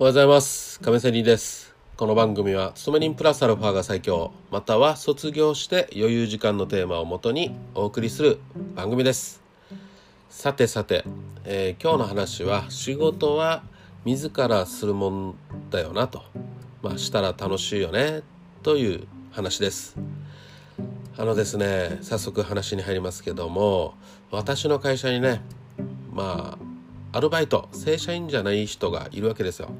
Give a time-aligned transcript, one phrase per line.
[0.00, 0.80] おはようございます。
[0.80, 1.74] 亀仙人です。
[1.98, 4.32] この番組は勤め人プラスアルファが最強。
[4.50, 8.38] または卒業して余裕時間のテーマをもとにお送りする
[8.74, 9.42] 番組です。
[10.30, 11.04] さてさて、
[11.44, 13.62] えー、今日の話は仕事は
[14.06, 15.34] 自らするもん
[15.68, 16.22] だよなと。
[16.82, 18.22] まあしたら楽しいよね
[18.62, 19.98] という話です。
[21.18, 23.92] あのですね早速話に入りますけども
[24.30, 25.42] 私の会社にね
[26.10, 26.69] まあ
[27.12, 29.70] アルバイト正社員じゃない人がいるわけですよ。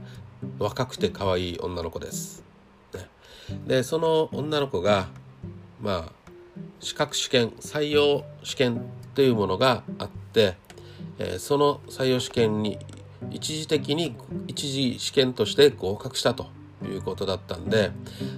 [0.59, 2.43] 若くて可愛い女の子です、
[2.95, 3.09] ね、
[3.67, 5.09] でその女の子が
[5.81, 6.13] まあ
[6.81, 8.83] 資格試験採用試験
[9.15, 10.57] というものがあって、
[11.19, 12.79] えー、その採用試験に
[13.31, 16.47] 一時的に一次試験として合格したと
[16.83, 17.91] いうことだったんで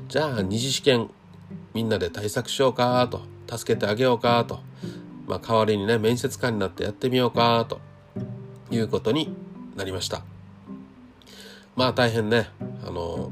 [0.08, 1.10] じゃあ二次試験
[1.72, 3.22] みんなで対策しようかと
[3.56, 4.60] 助けてあげようかと、
[5.26, 7.80] まあ、代わりにね面接官になってやってみようかと
[8.72, 9.34] いうことに
[9.76, 10.22] なりました
[11.76, 12.48] まあ大変ね
[12.84, 13.30] あの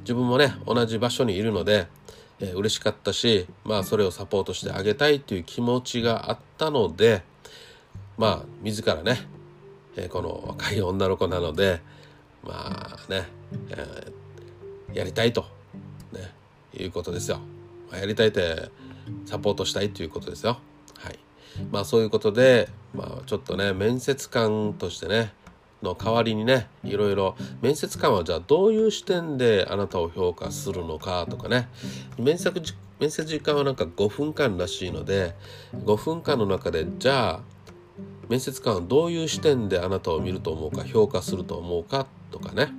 [0.00, 1.88] 自分もね同じ場所にいるので、
[2.38, 7.22] えー、嬉しかったしまあそれをサポートしてあげたいという気持ちがあったので
[8.16, 9.18] まあ自らね、
[9.96, 11.80] えー、この若い女の子なので
[12.44, 13.26] まあね、
[13.70, 15.46] えー、やりたいと、
[16.12, 16.32] ね、
[16.74, 17.40] いうことですよ。
[17.92, 18.70] やりたいって
[19.26, 20.58] サポートしたいということですよ。
[21.70, 25.32] まあそういうことで、まあちょっとね、面接官としてね、
[25.82, 31.68] の代わりにねいろいろ面接官はじゃあどういう視点であなたを評価するのかとかね
[32.18, 32.50] 面接
[32.98, 35.34] 面接時間はなんか5分間らしいので
[35.74, 37.40] 5分間の中でじゃあ
[38.28, 42.72] 面接官はどういう視点であなたを見ると思うか評価すると思うかとかね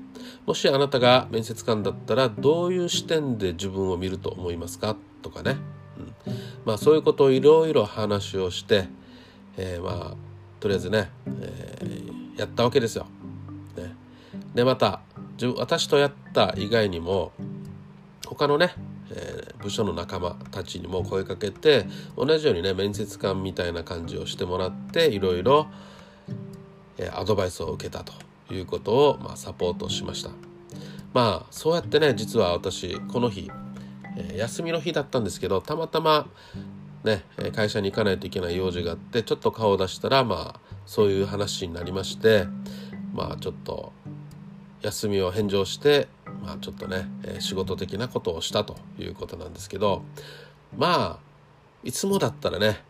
[0.46, 5.58] もしあなたが面接官だったらどういう視点で自分を見ると思いますかとかね、
[6.68, 8.90] まあそういうことをいろいろ話をして、
[9.56, 10.16] えー、まあ
[10.60, 13.08] とりあえずね、えー、やったわけですよ。
[13.78, 13.96] ね、
[14.54, 15.00] でまた
[15.56, 17.32] 私とやった以外にも
[18.26, 18.74] 他のね、
[19.12, 21.86] えー、部署の仲間たちにも声かけて
[22.18, 25.68] 同じようにね面接官みたいな感じをしてもらっていろいろ、
[27.14, 28.12] アドバイスを受けたと
[28.54, 30.32] いうことを、まあ、サポートしました。
[31.14, 33.50] まあそうやってね実は私この日
[34.18, 36.28] え休みの日だったんですけどたまたま
[37.04, 37.24] ね
[37.56, 42.48] 会社に行かないといけない用事があってちょっと顔を出したらまあそういう話になりまして
[43.14, 43.94] まあちょっと
[44.82, 46.08] 休みを返上して
[46.44, 47.08] まあちょっとね
[47.40, 50.04] 仕事的なことをしたということなんですけど
[50.76, 51.20] まあ
[51.84, 52.84] いつもだったらね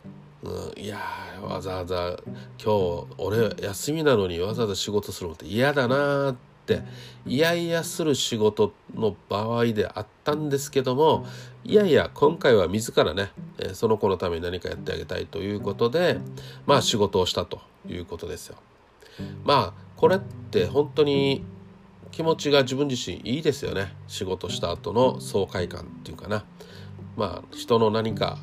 [0.43, 0.99] うん、いや
[1.41, 2.15] わざわざ
[2.63, 6.35] 今日俺休みなのにわざわざ仕事するのって嫌だなっ
[6.75, 6.83] って
[7.25, 11.25] 嫌々する仕事の場合であったんですけども
[11.63, 13.31] いやいや今回は自らね
[13.73, 16.19] その子のために何かやってあげたいということで
[16.65, 18.57] まあ仕事をしたということですよ。
[19.45, 21.43] まあこれって本当に
[22.11, 23.93] 気持ちが自分自身いいですよね。
[24.07, 26.45] 仕事した後の爽快感っていうかな。
[27.15, 28.37] まあ人の何か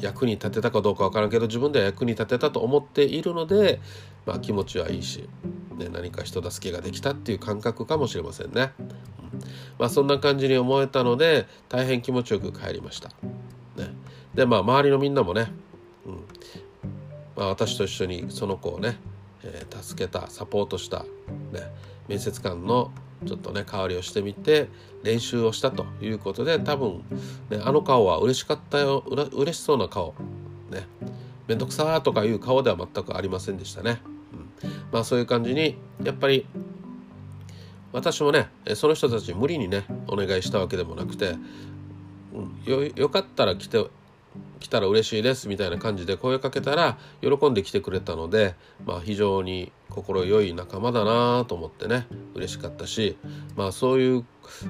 [0.00, 3.80] 役に立てたかどうか分からんけど自分では役に立てたと思っているので、
[4.24, 5.28] まあ、気持ちはいいし、
[5.76, 8.72] ね、何か人助けができたっていう感覚かもしれませんね。
[9.78, 13.08] まあ、そんな感じに思えたので大変気持ちよく帰りました。
[13.76, 13.94] ね、
[14.34, 15.52] でまあ周りのみんなもね、
[16.06, 16.14] うん。
[17.36, 18.96] まあ、私と一緒にその子をね、
[19.42, 21.04] えー、助けたサポートした、
[21.52, 21.62] ね、
[22.08, 22.92] 面接官の
[23.26, 24.68] ちょっとね代わりをしてみて
[25.02, 27.04] 練習をしたということで多分、
[27.50, 30.14] ね、あの顔は嬉しかったよう嬉しそうな顔
[30.70, 30.86] ね。
[31.46, 34.00] 面倒くさーとかいう顔では全くありませんでしたね、
[34.94, 36.46] まあそういう感じにやっぱり
[37.90, 41.34] 私もねその人たち無理にねお願いしたわけでもなくて、
[42.32, 43.84] うん、よよかったら来て
[44.60, 53.16] 来たら嬉しいですみたいな感じで声かけたら喜んで来てくれたので、まあ、非常に心良い仲間だなと思ってね嬉しかったし、
[53.56, 54.24] まあ、そういう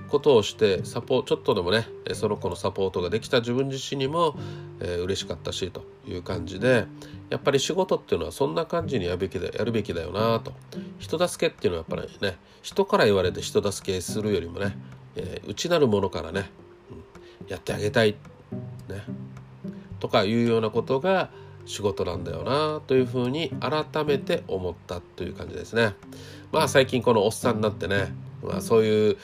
[0.08, 4.36] ことをしてサポちょっとでもねその子のサポートができた自分自身にも、
[4.80, 6.86] えー、嬉しかったしという感じで
[7.30, 10.52] やっぱり仕事っていうのはそんな感じにやるべきだやるべきだよなと。
[10.98, 14.76] 人助けっていうのはやっぱりね人から言われて人助けするよりもね、
[15.16, 16.50] えー、内なるものからね、
[16.90, 18.16] うん、やってあげたい。
[18.88, 19.04] ね。
[20.04, 21.30] とかいうようなことが
[21.64, 25.94] 仕事なんだよなというふうに改めて思ったという感じですね。
[26.52, 28.12] まあ最近このおっさんになってね、
[28.42, 29.16] まあ、そういう、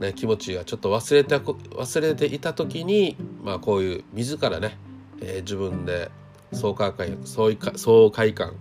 [0.00, 4.76] ね、気持ちがちょっと忘れて忘れていた時に、まあ、こういう自らね、
[5.20, 6.10] えー、自分で
[6.52, 8.54] 爽快感爽快感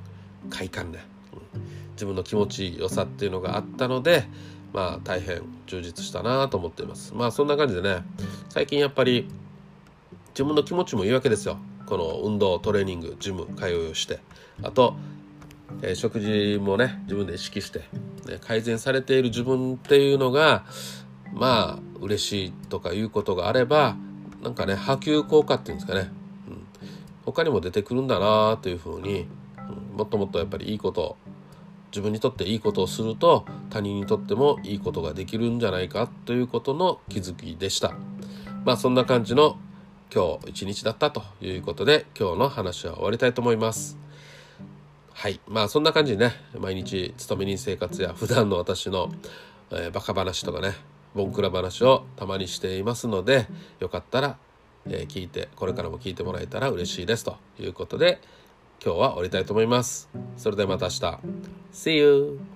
[0.52, 1.00] 快感ね、
[1.34, 1.62] うん、
[1.94, 4.26] 自分の気持ちよさっていうのがあったので
[4.72, 7.16] まあ大変充実したなと思っています。
[7.16, 8.04] まあそんな感じでね
[8.50, 9.28] 最近やっぱり
[10.36, 11.58] 自分の気持ちもいいわけですよ。
[11.86, 14.20] この運動トレーニングジム通いをして。
[14.64, 14.98] あと、
[15.82, 17.80] えー、食事もね自分で意識して
[18.28, 20.66] ね、改善されている自分っていうのが
[21.34, 23.96] まあ嬉しいとかいうことがあれば
[24.44, 26.12] なんかね波及効果っていうんですかね、
[26.50, 26.68] うん、
[27.26, 29.28] 他にも出てくるんだなというふうに、
[29.58, 31.16] うん、もっともっとやっぱりいいこと
[31.92, 37.94] 自分にとっていいことをすると他人にとってもいいことができるんじゃないかということの気づきでした。
[38.66, 39.58] まあそんな感じの
[40.16, 43.98] 今日一日だったということで今日の話は終わりたいと思います
[45.12, 49.12] はいまあそんな感じでね毎日勤め人生活や普段の私の、
[49.72, 50.74] えー、バカ話とかね
[51.14, 53.48] ボンクラ話をたまにしていますので
[53.82, 54.38] よかったら、
[54.86, 58.22] えー、聞いてこれからも聞いてもらえたら嬉しいですということで
[58.82, 60.10] 今日は終わりたいと思います。
[60.38, 61.20] それではまた明日。
[61.74, 62.55] See you!